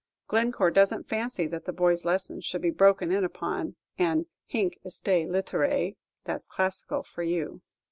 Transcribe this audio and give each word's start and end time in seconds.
Glencore 0.27 0.71
doesn't 0.71 1.07
fancy 1.07 1.45
that 1.45 1.65
the 1.65 1.71
boy's 1.71 2.03
lessons 2.05 2.43
should 2.43 2.63
be 2.63 2.71
broken 2.71 3.11
in 3.11 3.23
upon, 3.23 3.75
and 3.99 4.25
hinc 4.47 4.79
istæ 4.83 5.27
litteræ, 5.27 5.95
that's 6.23 6.47
classical 6.47 7.03
for 7.03 7.21
you. 7.21 7.61